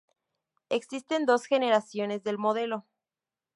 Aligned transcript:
Existen 0.69 1.27
dos 1.27 1.45
generaciones 1.45 2.23
del 2.23 2.39
modelo. 2.39 2.87